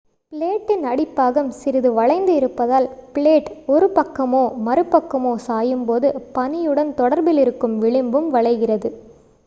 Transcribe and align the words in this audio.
பிளேடின் 0.33 0.85
அடிப்பாகம் 0.91 1.51
சிறிது 1.57 1.89
வளைந்து 1.91 2.33
இருப்பதால் 2.35 2.87
பிளேட் 3.13 3.51
ஒரு 3.67 3.87
one 3.87 3.95
பக்கமோ 3.97 4.41
மறுபக்கமோ 4.65 5.33
சாயும் 5.45 5.85
போது 5.85 6.07
பனியுடன் 6.35 6.91
தொடர்பிலிருக்கும் 6.97 7.77
விளிம்பும் 7.83 8.29
வளைகிறது 8.31 8.91